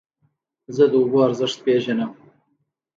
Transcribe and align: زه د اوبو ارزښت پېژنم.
زه 0.75 0.83
د 0.91 0.93
اوبو 0.99 1.17
ارزښت 1.27 1.57
پېژنم. 1.65 2.11